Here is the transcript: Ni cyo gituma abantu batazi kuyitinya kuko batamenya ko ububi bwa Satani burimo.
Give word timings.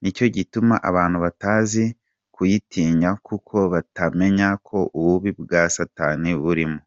Ni 0.00 0.10
cyo 0.16 0.26
gituma 0.36 0.74
abantu 0.90 1.16
batazi 1.24 1.84
kuyitinya 2.34 3.10
kuko 3.26 3.56
batamenya 3.72 4.48
ko 4.66 4.78
ububi 4.98 5.30
bwa 5.40 5.62
Satani 5.74 6.30
burimo. 6.42 6.80